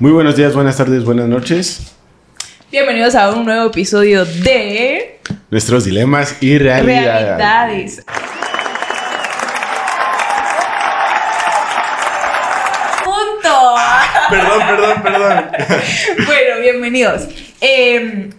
[0.00, 1.92] Muy buenos días, buenas tardes, buenas noches.
[2.70, 5.18] Bienvenidos a un nuevo episodio de
[5.50, 7.16] Nuestros dilemas y realidades.
[7.36, 8.04] Realidades.
[13.04, 13.74] Punto.
[14.30, 15.44] Perdón, perdón, perdón.
[16.26, 17.28] Bueno, bienvenidos.
[17.60, 18.30] Eh,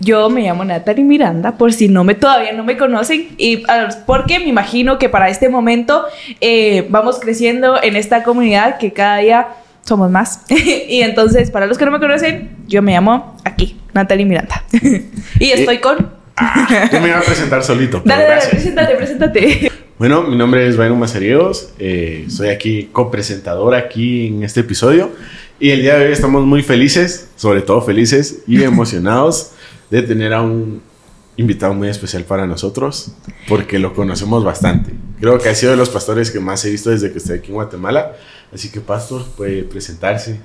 [0.00, 3.62] yo me llamo Natalie Miranda, por si no me todavía no me conocen, y
[4.06, 6.06] porque me imagino que para este momento
[6.40, 9.48] eh, vamos creciendo en esta comunidad que cada día
[9.84, 10.40] somos más.
[10.48, 14.64] y entonces, para los que no me conocen, yo me llamo aquí, Natalie Miranda.
[15.38, 16.10] y estoy con.
[16.36, 18.02] Ah, yo me iba a presentar solito.
[18.04, 19.70] Dale, dale, preséntate, preséntate.
[19.98, 21.72] Bueno, mi nombre es Byron Mazariegos.
[21.78, 25.12] eh, soy aquí copresentador aquí en este episodio.
[25.60, 29.52] Y el día de hoy estamos muy felices, sobre todo felices y emocionados
[29.90, 30.82] de tener a un
[31.36, 33.12] invitado muy especial para nosotros,
[33.48, 34.92] porque lo conocemos bastante.
[35.20, 37.48] Creo que ha sido de los pastores que más he visto desde que estoy aquí
[37.48, 38.12] en Guatemala.
[38.54, 40.40] Así que, pastor, puede presentarse.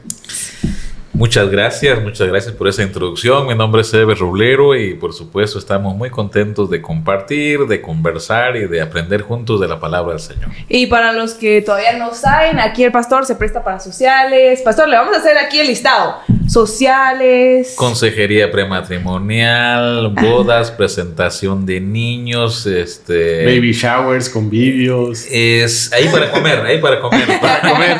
[1.14, 3.46] Muchas gracias, muchas gracias por esa introducción.
[3.46, 8.56] Mi nombre es Eve Roblero y por supuesto estamos muy contentos de compartir, de conversar
[8.56, 10.50] y de aprender juntos de la palabra del Señor.
[10.70, 14.62] Y para los que todavía no saben, aquí el pastor se presta para sociales.
[14.62, 16.20] Pastor, le vamos a hacer aquí el listado.
[16.50, 17.74] Sociales.
[17.76, 25.26] Consejería prematrimonial, bodas, presentación de niños, este Baby showers, convivios.
[25.30, 27.28] es ahí para comer, ahí para comer.
[27.40, 27.98] Para comer.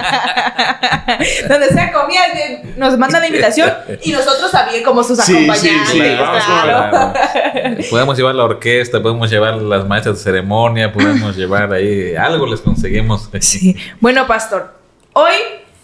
[1.48, 3.72] Donde sea comida, que nos mandan la invitación
[4.04, 5.90] y nosotros también como sus Sí, sí, acompañantes.
[5.90, 6.90] sí, claro.
[6.92, 7.78] Claro.
[7.90, 12.62] Podemos llevar la orquesta, podemos llevar las maestras de ceremonia, podemos llevar ahí algo les
[12.62, 13.30] conseguimos.
[13.42, 13.76] Sí.
[14.00, 14.74] Bueno, pastor,
[15.14, 15.34] hoy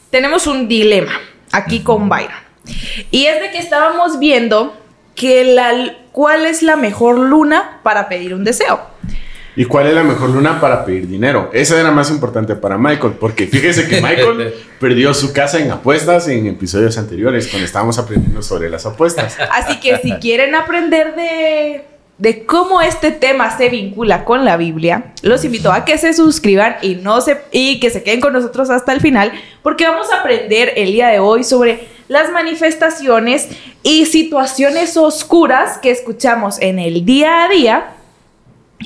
[0.09, 1.13] tenemos un dilema
[1.51, 2.44] aquí con Byron.
[3.11, 4.75] Y es de que estábamos viendo
[5.15, 8.79] que la, cuál es la mejor luna para pedir un deseo.
[9.57, 11.49] ¿Y cuál es la mejor luna para pedir dinero?
[11.53, 16.27] Esa era más importante para Michael, porque fíjese que Michael perdió su casa en apuestas
[16.27, 19.37] en episodios anteriores, cuando estábamos aprendiendo sobre las apuestas.
[19.51, 21.85] Así que si quieren aprender de,
[22.17, 26.75] de cómo este tema se vincula con la Biblia, los invito a que se suscriban
[26.81, 29.31] y, no se, y que se queden con nosotros hasta el final,
[29.63, 33.47] porque vamos a aprender el día de hoy sobre las manifestaciones
[33.83, 37.95] y situaciones oscuras que escuchamos en el día a día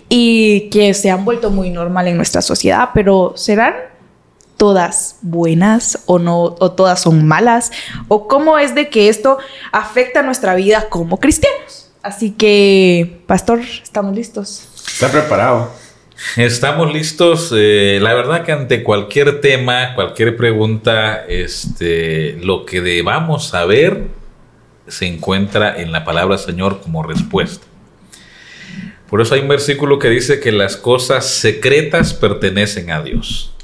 [0.07, 3.75] y que se han vuelto muy normal en nuestra sociedad, pero ¿serán
[4.57, 7.71] todas buenas o no o todas son malas
[8.07, 9.37] o cómo es de que esto
[9.71, 11.91] afecta nuestra vida como cristianos?
[12.01, 14.69] Así que, pastor, estamos listos.
[14.87, 15.69] ¿Está preparado?
[16.35, 17.53] Estamos listos.
[17.55, 24.07] eh, la verdad que ante cualquier tema, cualquier pregunta, este, lo que debamos saber
[24.87, 27.65] se encuentra en la palabra Señor como respuesta.
[29.09, 33.55] Por eso hay un versículo que dice que las cosas secretas pertenecen a Dios.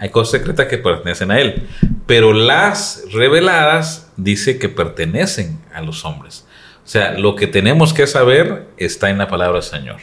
[0.00, 1.66] Hay cosas secretas que pertenecen a Él,
[2.06, 6.46] pero las reveladas dice que pertenecen a los hombres.
[6.84, 9.96] O sea, lo que tenemos que saber está en la palabra del Señor.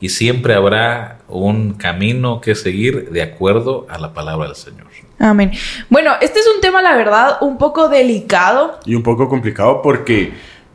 [0.00, 4.86] Y siempre habrá un camino que seguir de acuerdo a la palabra del Señor.
[5.18, 5.52] Amén.
[5.90, 8.80] Bueno, este es un tema, la verdad, un poco delicado.
[8.86, 10.32] Y un poco complicado porque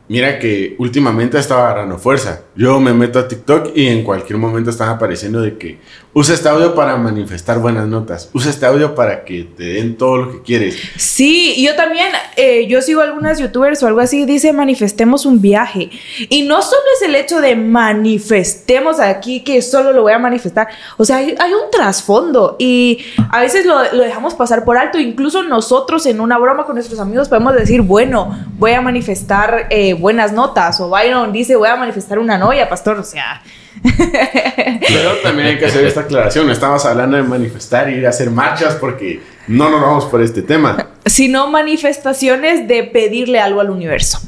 [0.08, 2.42] mira que últimamente estaba agarrando fuerza.
[2.54, 5.80] Yo me meto a TikTok y en cualquier momento están apareciendo de que
[6.18, 10.16] usa este audio para manifestar buenas notas, usa este audio para que te den todo
[10.16, 10.78] lo que quieres.
[10.96, 15.90] Sí, yo también, eh, yo sigo algunas youtubers o algo así, dice manifestemos un viaje.
[16.30, 20.68] Y no solo es el hecho de manifestemos aquí que solo lo voy a manifestar,
[20.96, 24.98] o sea, hay, un trasfondo y a veces lo, lo dejamos pasar por alto.
[24.98, 29.92] Incluso nosotros en una broma con nuestros amigos podemos decir, bueno, voy a manifestar eh,
[29.92, 30.80] buenas notas.
[30.80, 33.42] O Byron dice, voy a manifestar una novia, pastor, o sea...
[34.88, 36.46] Pero también hay que hacer esta aclaración.
[36.46, 40.22] No estamos hablando de manifestar y ir a hacer marchas porque no nos vamos por
[40.22, 40.88] este tema.
[41.04, 44.18] sino manifestaciones de pedirle algo al universo.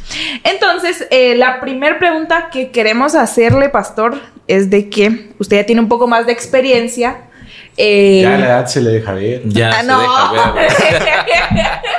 [0.44, 5.80] Entonces, eh, la primera pregunta que queremos hacerle, pastor, es de que usted ya tiene
[5.80, 7.16] un poco más de experiencia.
[7.76, 9.42] eh, Ya la edad se le deja ver.
[9.46, 10.00] Ya ah, se no.
[10.00, 10.68] deja ver.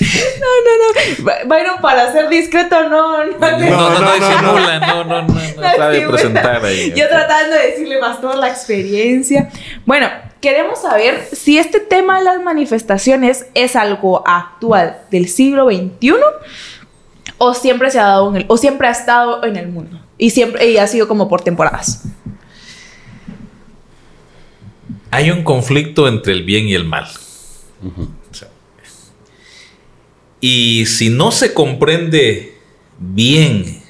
[0.00, 1.24] no, no, no.
[1.24, 3.38] By- Byron, para ser discreto, no, no.
[3.38, 6.92] No, no, no, no, no, disimula, no, no, no, no sabe Sí, presentar ahí.
[6.96, 9.50] Yo tratando de decirle pastor la experiencia.
[9.84, 10.08] Bueno,
[10.40, 16.14] queremos saber si este tema de las manifestaciones es algo actual del siglo XXI
[17.38, 20.30] o siempre se ha dado en el, o siempre ha estado en el mundo y
[20.30, 22.04] siempre y ha sido como por temporadas.
[25.10, 27.06] Hay un conflicto entre el bien y el mal.
[27.08, 28.19] Sea,
[30.40, 32.58] y si no se comprende
[32.98, 33.82] bien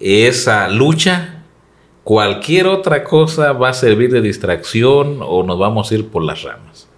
[0.00, 1.44] esa lucha,
[2.04, 6.42] cualquier otra cosa va a servir de distracción o nos vamos a ir por las
[6.42, 6.88] ramas.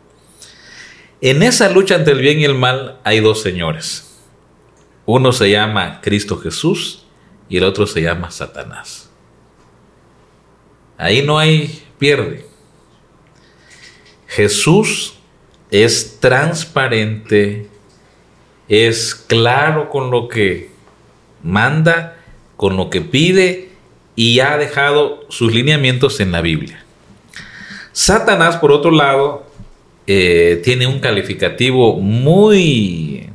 [1.20, 4.18] En esa lucha entre el bien y el mal hay dos señores.
[5.06, 7.04] Uno se llama Cristo Jesús
[7.48, 9.10] y el otro se llama Satanás.
[10.96, 12.46] Ahí no hay pierde.
[14.28, 15.14] Jesús
[15.70, 17.69] es transparente,
[18.70, 20.70] es claro con lo que
[21.42, 22.16] manda,
[22.56, 23.70] con lo que pide
[24.14, 26.84] y ha dejado sus lineamientos en la Biblia.
[27.90, 29.44] Satanás, por otro lado,
[30.06, 33.28] eh, tiene un calificativo muy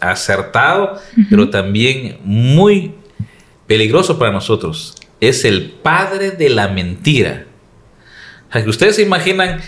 [0.00, 2.94] acertado, pero también muy
[3.68, 4.96] peligroso para nosotros.
[5.20, 7.46] Es el padre de la mentira.
[8.52, 9.60] O que ustedes se imaginan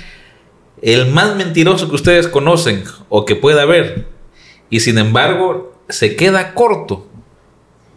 [0.83, 4.07] el más mentiroso que ustedes conocen o que pueda haber,
[4.71, 7.09] y sin embargo se queda corto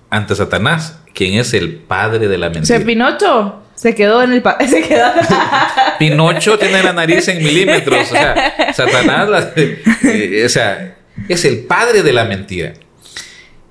[0.10, 2.66] ante Satanás, quien es el padre de la mentira.
[2.66, 5.12] Se Pinocho se quedó en el se quedó.
[6.00, 10.98] Pinocho tiene la nariz en milímetros, o sea, Satanás, eh, o sea,
[11.28, 12.74] es el padre de la mentira.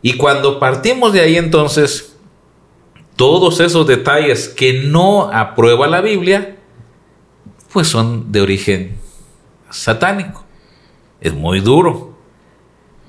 [0.01, 2.17] Y cuando partimos de ahí entonces,
[3.17, 6.57] todos esos detalles que no aprueba la Biblia,
[7.73, 8.97] pues son de origen
[9.71, 10.45] satánico.
[11.21, 12.17] Es muy duro.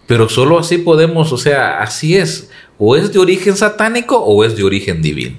[0.08, 2.50] Pero solo así podemos, o sea, así es.
[2.78, 5.38] O es de origen satánico o es de origen divino.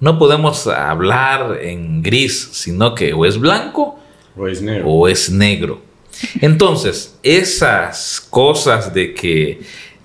[0.00, 3.98] No podemos hablar en gris, sino que o es blanco
[4.36, 4.88] o es negro.
[4.88, 5.80] O es negro.
[6.40, 9.60] Entonces, esas cosas de que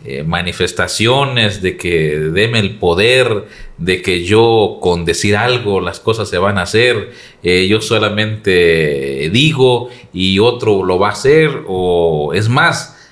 [0.09, 3.44] eh, manifestaciones, de que deme el poder,
[3.77, 7.12] de que yo con decir algo las cosas se van a hacer,
[7.44, 13.09] eh, yo solamente digo y otro lo va a hacer, o es más,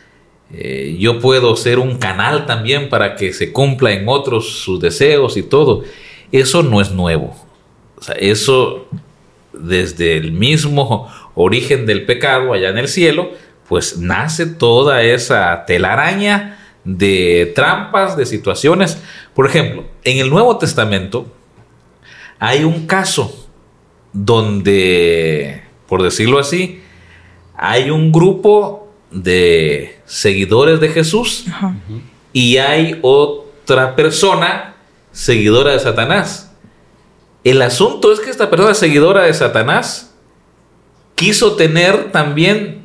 [0.54, 5.36] eh, yo puedo ser un canal también para que se cumpla en otros sus deseos
[5.36, 5.84] y todo.
[6.32, 7.36] Eso no es nuevo.
[8.18, 8.88] eso
[9.52, 13.32] desde el mismo origen del pecado allá en el cielo,
[13.68, 16.55] pues nace toda esa telaraña
[16.86, 19.02] de trampas, de situaciones.
[19.34, 21.28] Por ejemplo, en el Nuevo Testamento
[22.40, 23.50] hay un caso
[24.14, 26.82] donde, por decirlo así,
[27.58, 31.46] hay un grupo de seguidores de Jesús
[32.32, 34.76] y hay otra persona
[35.12, 36.52] seguidora de Satanás.
[37.44, 40.14] El asunto es que esta persona seguidora de Satanás
[41.16, 42.85] quiso tener también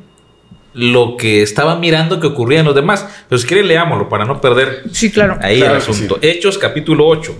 [0.73, 3.05] lo que estaba mirando que ocurría en los demás.
[3.27, 5.37] Pero si quieren, leámoslo para no perder sí, claro.
[5.41, 6.17] ahí el asunto.
[6.21, 7.35] Hechos capítulo 8.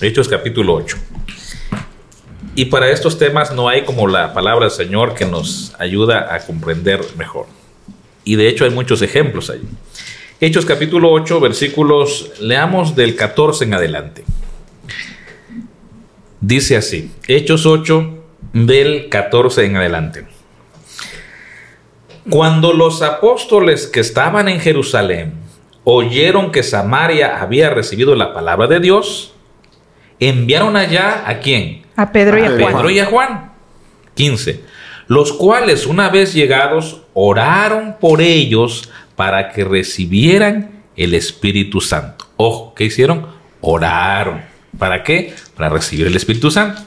[0.00, 0.96] Hechos capítulo 8.
[2.54, 6.40] Y para estos temas no hay como la palabra del Señor que nos ayuda a
[6.40, 7.46] comprender mejor.
[8.24, 9.62] Y de hecho hay muchos ejemplos ahí.
[10.40, 14.24] Hechos capítulo 8, versículos, leamos del 14 en adelante.
[16.40, 18.24] Dice así, Hechos 8,
[18.54, 20.39] del 14 en adelante.
[22.30, 25.34] Cuando los apóstoles que estaban en Jerusalén
[25.84, 29.34] oyeron que Samaria había recibido la palabra de Dios,
[30.20, 31.82] enviaron allá a quién?
[31.96, 32.74] A Pedro y a, Juan.
[32.74, 33.52] Pedro y a Juan.
[34.14, 34.60] 15.
[35.08, 42.26] Los cuales una vez llegados oraron por ellos para que recibieran el Espíritu Santo.
[42.36, 43.26] Ojo, ¿qué hicieron?
[43.60, 44.42] Oraron.
[44.78, 45.34] ¿Para qué?
[45.56, 46.82] Para recibir el Espíritu Santo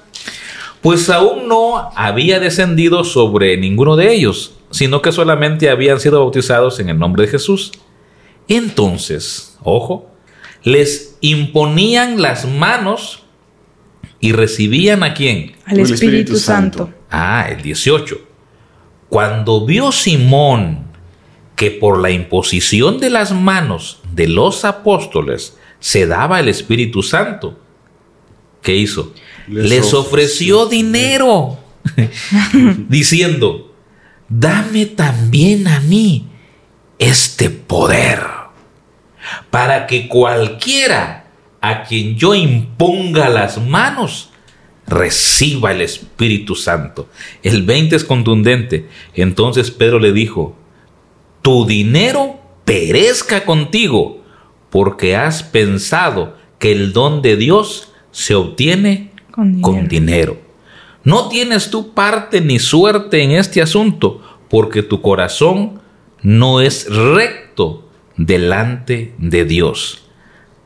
[0.84, 6.80] pues aún no había descendido sobre ninguno de ellos, sino que solamente habían sido bautizados
[6.80, 7.72] en el nombre de Jesús.
[8.47, 10.09] Entonces, ojo,
[10.64, 13.24] les imponían las manos
[14.19, 15.54] y recibían a quién?
[15.66, 16.92] Al Espíritu, Santo.
[17.12, 18.19] Ah, el 18.
[19.09, 20.86] Cuando vio Simón
[21.56, 27.59] que por la imposición de las manos de los apóstoles se daba el Espíritu Santo,
[28.64, 29.14] ¿qué hizo?
[29.47, 31.59] les, ofreció dinero,
[32.90, 33.72] diciendo,
[34.40, 36.28] dame también a mí
[36.99, 38.19] este poder,
[39.49, 41.25] para que cualquiera
[41.61, 44.30] a quien yo imponga las manos,
[44.85, 47.09] reciba el Espíritu Santo.
[47.42, 48.90] El 20 es contundente.
[49.13, 50.57] Entonces Pedro le dijo,
[51.42, 54.23] tu dinero perezca contigo,
[54.69, 59.11] porque has pensado que el don de Dios se obtiene
[59.61, 60.43] con dinero.
[61.04, 65.81] No tienes tu parte ni suerte en este asunto, porque tu corazón
[66.22, 70.04] no es recto delante de Dios.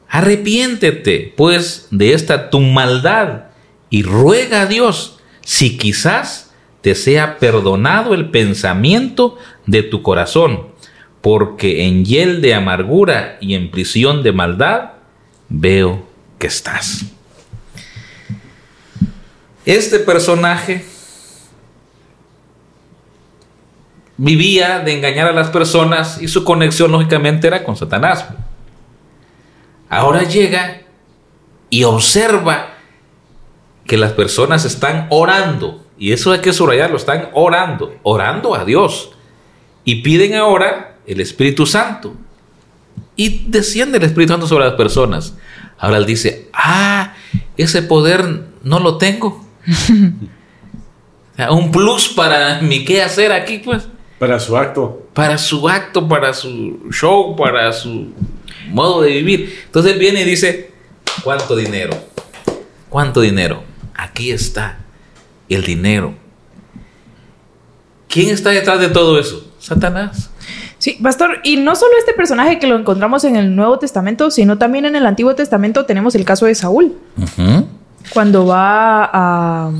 [0.09, 3.45] Arrepiéntete, pues, de esta tu maldad
[3.89, 10.67] y ruega a Dios si quizás te sea perdonado el pensamiento de tu corazón,
[11.21, 14.91] porque en hiel de amargura y en prisión de maldad
[15.49, 17.16] veo que estás.
[19.67, 20.85] Este personaje
[24.15, 28.29] vivía de engañar a las personas y su conexión lógicamente era con Satanás.
[29.89, 30.83] Ahora llega
[31.69, 32.75] y observa
[33.85, 39.11] que las personas están orando, y eso hay que subrayarlo, están orando, orando a Dios,
[39.83, 42.13] y piden ahora el Espíritu Santo.
[43.17, 45.35] Y desciende el Espíritu Santo sobre las personas.
[45.77, 47.15] Ahora él dice, ah,
[47.57, 49.45] ese poder no lo tengo.
[51.51, 53.87] Un plus para mi qué hacer aquí, pues.
[54.19, 55.07] Para su acto.
[55.13, 58.13] Para su acto, para su show, para su
[58.69, 59.61] modo de vivir.
[59.65, 60.71] Entonces él viene y dice,
[61.23, 61.95] ¿cuánto dinero?
[62.89, 63.63] ¿Cuánto dinero?
[63.95, 64.79] Aquí está
[65.49, 66.15] el dinero.
[68.07, 69.51] ¿Quién está detrás de todo eso?
[69.59, 70.31] Satanás.
[70.79, 74.57] Sí, pastor, y no solo este personaje que lo encontramos en el Nuevo Testamento, sino
[74.57, 76.95] también en el Antiguo Testamento tenemos el caso de Saúl.
[78.13, 79.71] Cuando va a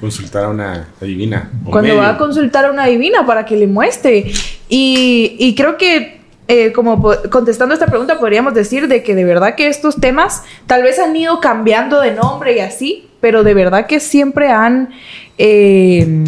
[0.00, 1.50] consultar a una adivina.
[1.64, 4.30] Cuando va a consultar a una adivina para que le muestre.
[4.68, 9.68] Y, creo que, eh, como contestando esta pregunta, podríamos decir de que de verdad que
[9.68, 14.00] estos temas tal vez han ido cambiando de nombre y así, pero de verdad que
[14.00, 14.90] siempre han
[15.36, 16.24] eh,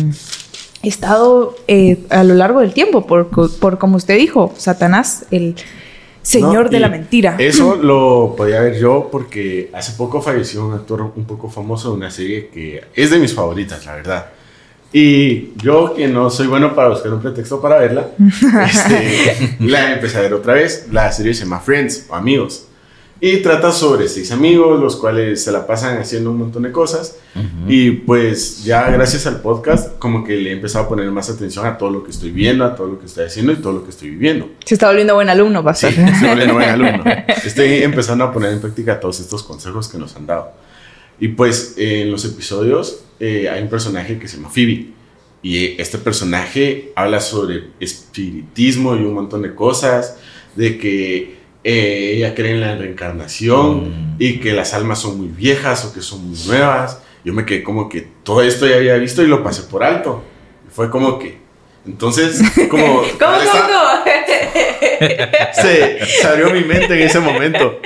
[0.82, 5.54] estado eh, a lo largo del tiempo, por, por como usted dijo, Satanás, el
[6.22, 7.36] señor de la mentira.
[7.38, 11.96] Eso lo podía ver yo porque hace poco falleció un actor un poco famoso de
[11.96, 14.26] una serie que es de mis favoritas, la verdad.
[14.92, 20.18] Y yo, que no soy bueno para buscar un pretexto para verla, este, la empecé
[20.18, 20.88] a ver otra vez.
[20.90, 22.66] La serie se llama Friends o Amigos.
[23.22, 27.18] Y trata sobre seis amigos, los cuales se la pasan haciendo un montón de cosas.
[27.68, 31.66] Y pues ya gracias al podcast, como que le he empezado a poner más atención
[31.66, 33.84] a todo lo que estoy viendo, a todo lo que estoy haciendo y todo lo
[33.84, 34.48] que estoy viviendo.
[34.64, 35.92] Se está volviendo buen alumno, pastor.
[35.92, 37.04] Sí, estoy volviendo buen alumno.
[37.44, 40.52] Estoy empezando a poner en práctica todos estos consejos que nos han dado.
[41.18, 44.88] Y pues en los episodios eh, hay un personaje que se llama Phoebe.
[45.42, 50.16] Y este personaje habla sobre espiritismo y un montón de cosas,
[50.56, 54.16] de que eh, ella cree en la reencarnación mm.
[54.18, 57.00] y que las almas son muy viejas o que son muy nuevas.
[57.24, 60.22] Yo me quedé como que todo esto ya había visto y lo pasé por alto.
[60.70, 61.38] Fue como que,
[61.86, 62.84] entonces, como...
[63.02, 63.38] ¿Cómo, cómo,
[65.52, 67.80] se, se, abrió mi mente en ese momento.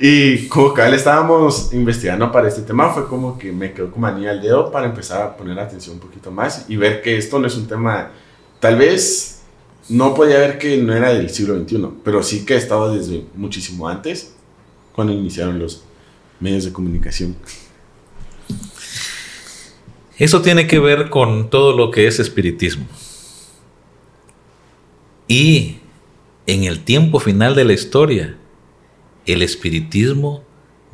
[0.00, 4.30] Y como que estábamos investigando para este tema, fue como que me quedó como anilla
[4.30, 7.46] al dedo para empezar a poner atención un poquito más y ver que esto no
[7.46, 8.10] es un tema,
[8.60, 9.39] tal vez
[9.90, 13.88] no podía ver que no era del siglo XXI, pero sí que estaba desde muchísimo
[13.88, 14.34] antes,
[14.92, 15.82] cuando iniciaron los
[16.38, 17.36] medios de comunicación.
[20.16, 22.86] Eso tiene que ver con todo lo que es espiritismo.
[25.26, 25.78] Y
[26.46, 28.36] en el tiempo final de la historia,
[29.26, 30.44] el espiritismo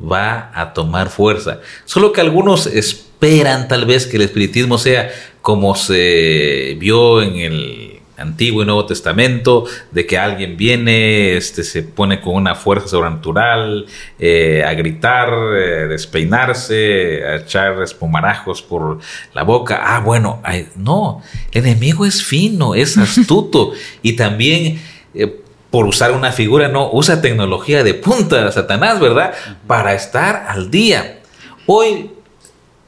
[0.01, 1.61] va a tomar fuerza.
[1.85, 5.11] Solo que algunos esperan tal vez que el espiritismo sea
[5.41, 7.86] como se vio en el
[8.17, 13.85] Antiguo y Nuevo Testamento, de que alguien viene, este, se pone con una fuerza sobrenatural,
[14.17, 18.99] eh, a gritar, eh, despeinarse, a echar espumarajos por
[19.33, 19.81] la boca.
[19.83, 20.41] Ah, bueno,
[20.75, 21.21] no,
[21.51, 23.71] el enemigo es fino, es astuto
[24.01, 24.81] y también...
[25.13, 29.33] Eh, por usar una figura, no, usa tecnología de punta, Satanás, ¿verdad?
[29.67, 31.19] Para estar al día.
[31.65, 32.09] Hoy,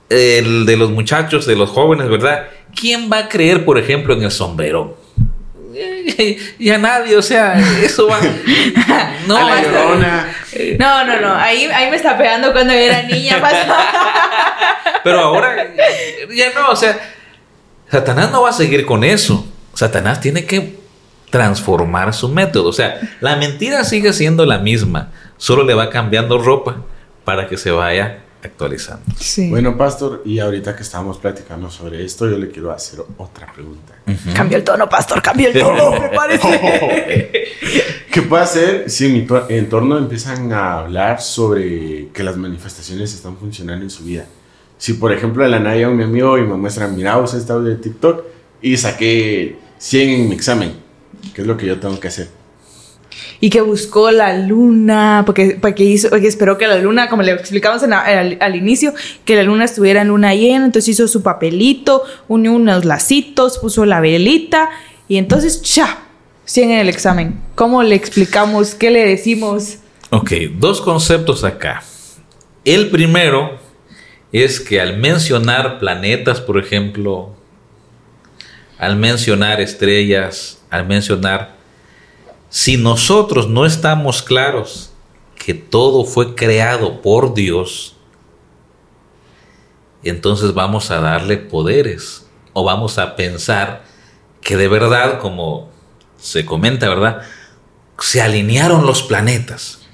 [0.09, 2.48] el de los muchachos, de los jóvenes, ¿verdad?
[2.74, 4.98] ¿Quién va a creer, por ejemplo, en el sombrero?
[6.60, 8.20] y a nadie, o sea, eso va.
[9.28, 9.38] No,
[10.78, 11.36] no, no, no.
[11.36, 13.42] Ahí, ahí me está pegando cuando yo era niña.
[15.04, 15.56] Pero ahora,
[16.34, 16.98] ya no, o sea,
[17.89, 19.48] Satanás no va a seguir con eso.
[19.74, 20.80] Satanás tiene que
[21.30, 22.70] transformar su método.
[22.70, 26.78] O sea, la mentira sigue siendo la misma, solo le va cambiando ropa
[27.24, 29.03] para que se vaya actualizando.
[29.50, 33.96] Bueno, Pastor, y ahorita que estamos platicando sobre esto, yo le quiero hacer otra pregunta.
[34.34, 37.31] Cambio el tono, Pastor, cambio el tono, prepárese.
[38.12, 43.38] ¿Qué puede hacer si en mi entorno empiezan a hablar sobre que las manifestaciones están
[43.38, 44.25] funcionando en su vida?
[44.77, 47.69] Si, por ejemplo, de la nada mi amigo y me muestran, mira, usé este audio
[47.69, 48.24] de TikTok
[48.62, 50.74] y saqué 100 en mi examen,
[51.34, 52.38] ¿qué es lo que yo tengo que hacer?
[53.41, 57.31] Y que buscó la luna, porque, porque, hizo, porque esperó que la luna, como le
[57.31, 58.93] explicamos al, inicio,
[59.24, 63.86] que la luna estuviera en luna llena, entonces hizo su papelito, unió unos lacitos, puso
[63.86, 64.69] la velita
[65.08, 66.00] y entonces, ¡cha!
[66.46, 67.39] 100 en el examen.
[67.53, 68.74] ¿Cómo le explicamos?
[68.74, 69.77] ¿Qué le decimos?
[70.10, 71.84] Ok, dos conceptos acá.
[72.65, 73.60] El primero
[74.31, 77.36] es que al mencionar planetas, por ejemplo,
[78.79, 81.59] al mencionar estrellas, al mencionar
[82.50, 84.91] si nosotros no estamos claros
[85.36, 87.96] que todo fue creado por Dios,
[90.03, 93.84] entonces vamos a darle poderes o vamos a pensar
[94.41, 95.70] que de verdad, como
[96.18, 97.22] se comenta, ¿verdad?
[98.00, 99.88] Se alinearon los planetas.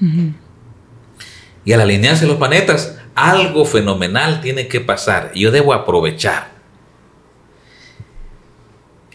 [1.66, 5.32] Y al alinearse los planetas, algo fenomenal tiene que pasar.
[5.34, 6.52] Yo debo aprovechar.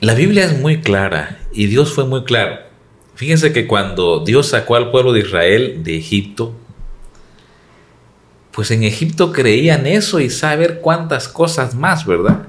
[0.00, 2.69] La Biblia es muy clara y Dios fue muy claro.
[3.20, 6.54] Fíjense que cuando Dios sacó al pueblo de Israel de Egipto,
[8.50, 12.46] pues en Egipto creían eso y saber cuántas cosas más, ¿verdad?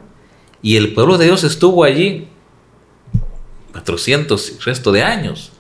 [0.62, 2.30] Y el pueblo de Dios estuvo allí
[3.74, 5.52] 400 y resto de años.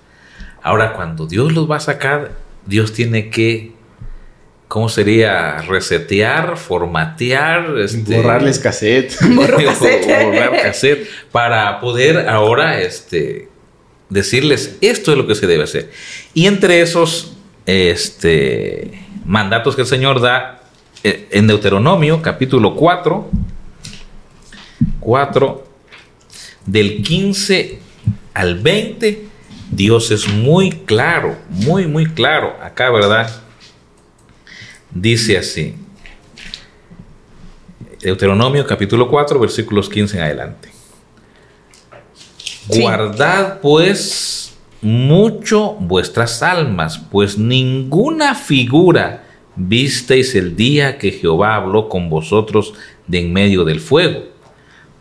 [0.63, 2.31] Ahora, cuando Dios los va a sacar,
[2.65, 3.73] Dios tiene que,
[4.69, 5.57] ¿cómo sería?
[5.57, 9.13] Resetear, formatear, este, borrarles cassette.
[9.35, 13.49] borrar cassette para poder ahora este,
[14.11, 15.89] decirles esto es lo que se debe hacer.
[16.35, 17.33] Y entre esos
[17.65, 20.61] este, mandatos que el Señor da
[21.03, 23.31] eh, en Deuteronomio, capítulo 4,
[24.99, 25.67] 4,
[26.65, 27.79] del 15
[28.33, 29.25] al 20,
[29.71, 32.55] Dios es muy claro, muy, muy claro.
[32.61, 33.31] Acá, ¿verdad?
[34.93, 35.75] Dice así.
[38.01, 40.70] Deuteronomio capítulo 4, versículos 15 en adelante.
[42.67, 49.23] Guardad pues mucho vuestras almas, pues ninguna figura
[49.55, 52.73] visteis el día que Jehová habló con vosotros
[53.07, 54.23] de en medio del fuego,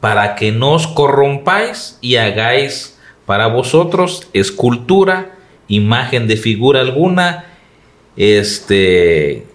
[0.00, 5.37] para que no os corrompáis y hagáis para vosotros escultura,
[5.69, 7.47] imagen de figura alguna,
[8.17, 9.47] este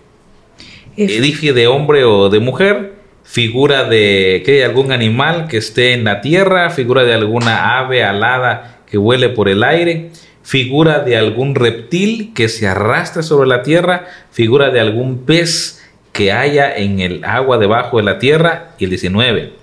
[0.95, 2.94] edificio de hombre o de mujer,
[3.25, 4.63] figura de ¿qué?
[4.63, 9.50] algún animal que esté en la tierra, figura de alguna ave alada que vuele por
[9.50, 10.12] el aire,
[10.44, 16.32] figura de algún reptil que se arrastre sobre la tierra, figura de algún pez que
[16.32, 18.75] haya en el agua debajo de la tierra.
[18.77, 19.53] Y el 19.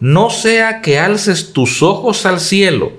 [0.00, 2.92] No sea que alces tus ojos al cielo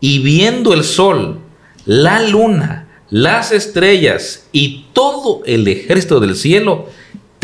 [0.00, 1.40] y viendo el sol,
[1.84, 6.88] la luna, las estrellas y todo el ejército del cielo,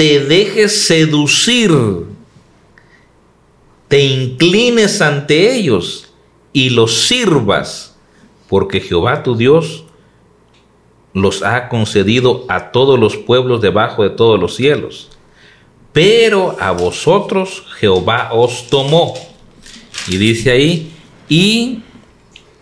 [0.01, 1.77] te dejes seducir,
[3.87, 6.11] te inclines ante ellos
[6.55, 7.99] y los sirvas,
[8.49, 9.85] porque Jehová tu Dios
[11.13, 15.11] los ha concedido a todos los pueblos debajo de todos los cielos.
[15.93, 19.13] Pero a vosotros Jehová os tomó.
[20.09, 20.95] Y dice ahí,
[21.29, 21.83] y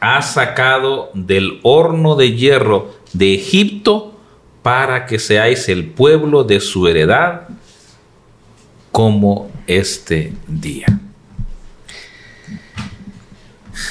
[0.01, 4.18] ha sacado del horno de hierro de Egipto
[4.69, 7.49] para que seáis el pueblo de su heredad
[8.93, 10.85] como este día.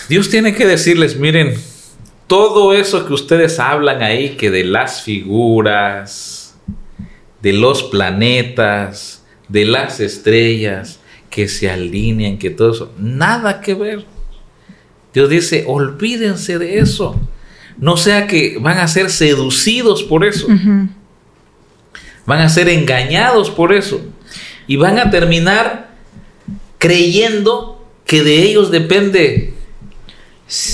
[0.08, 1.56] Dios tiene que decirles, miren,
[2.28, 6.56] todo eso que ustedes hablan ahí, que de las figuras,
[7.42, 11.00] de los planetas, de las estrellas,
[11.32, 14.06] que se alinean, que todo eso, nada que ver
[15.12, 17.20] Dios dice, olvídense de eso.
[17.78, 20.48] No sea que van a ser seducidos por eso.
[22.26, 24.02] Van a ser engañados por eso.
[24.68, 25.92] Y van a terminar
[26.78, 29.54] creyendo que de ellos depende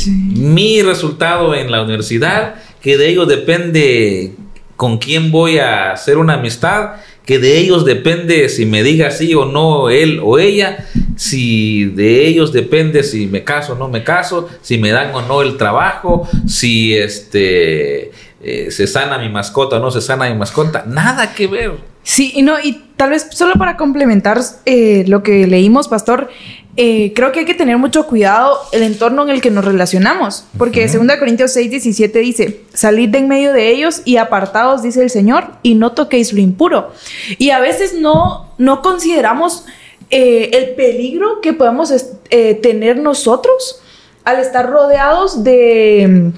[0.05, 4.33] mi resultado en la universidad, que de ellos depende
[4.75, 9.33] con quién voy a hacer una amistad, que de ellos depende si me diga sí
[9.33, 14.03] o no él o ella, si de ellos depende si me caso o no me
[14.03, 19.77] caso, si me dan o no el trabajo, si este eh, se sana mi mascota
[19.77, 21.93] o no se sana mi mascota, nada que ver.
[22.03, 26.29] Sí, y no, y tal vez solo para complementar eh, lo que leímos, Pastor,
[26.75, 30.45] eh, creo que hay que tener mucho cuidado el entorno en el que nos relacionamos,
[30.57, 35.01] porque 2 Corintios 6, 17 dice, salid de en medio de ellos y apartados, dice
[35.01, 36.91] el Señor, y no toquéis lo impuro.
[37.37, 39.65] Y a veces no, no consideramos
[40.13, 41.93] eh, el peligro que podemos
[42.29, 43.81] eh, tener nosotros
[44.23, 46.31] al estar rodeados de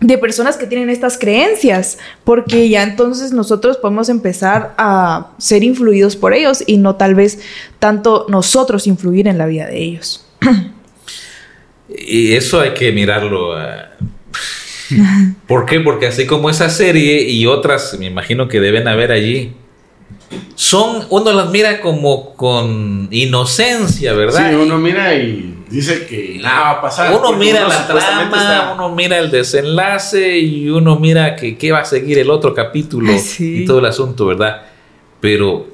[0.00, 6.16] de personas que tienen estas creencias, porque ya entonces nosotros podemos empezar a ser influidos
[6.16, 7.40] por ellos y no tal vez
[7.78, 10.26] tanto nosotros influir en la vida de ellos.
[11.88, 13.60] Y eso hay que mirarlo.
[13.60, 13.82] Eh,
[15.46, 15.80] ¿Por qué?
[15.80, 19.52] Porque así como esa serie y otras, me imagino que deben haber allí,
[20.54, 24.50] son, uno las mira como con inocencia, ¿verdad?
[24.50, 27.14] Sí, uno mira y dice que nada va a pasar.
[27.14, 31.84] Uno mira la trama, uno mira el desenlace y uno mira que qué va a
[31.84, 34.62] seguir el otro capítulo y todo el asunto, ¿verdad?
[35.20, 35.66] Pero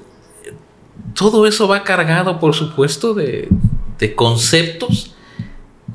[1.15, 3.49] todo eso va cargado, por supuesto, de,
[3.99, 5.15] de conceptos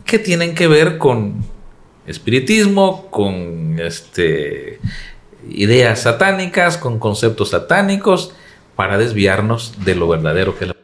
[0.05, 1.43] que tienen que ver con
[2.05, 4.79] espiritismo, con este
[5.49, 8.33] ideas satánicas, con conceptos satánicos,
[8.75, 10.80] para desviarnos de lo verdadero que es la